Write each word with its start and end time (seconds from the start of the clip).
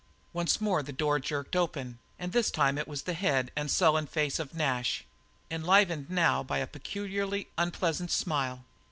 Once 0.33 0.59
more 0.59 0.81
the 0.81 0.91
door 0.91 1.19
jerked 1.19 1.55
open, 1.55 1.99
and 2.17 2.33
this 2.33 2.49
time 2.49 2.79
it 2.79 2.87
was 2.87 3.03
the 3.03 3.13
head 3.13 3.51
and 3.55 3.69
sullen 3.69 4.07
face 4.07 4.39
of 4.39 4.51
Nash, 4.55 5.05
enlivened 5.51 6.09
now 6.09 6.41
by 6.41 6.57
a 6.57 6.65
peculiarly 6.65 7.49
unpleasant 7.55 8.09
smile. 8.09 8.65